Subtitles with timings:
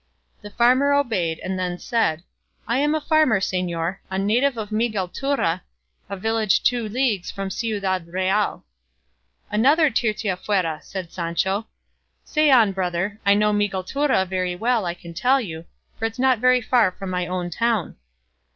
[0.41, 2.23] The farmer obeyed, and then said,
[2.67, 5.61] "I am a farmer, señor, a native of Miguelturra,
[6.09, 8.65] a village two leagues from Ciudad Real."
[9.51, 11.67] "Another Tirteafuera!" said Sancho;
[12.23, 15.65] "say on, brother; I know Miguelturra very well I can tell you,
[15.99, 17.95] for it's not very far from my own town."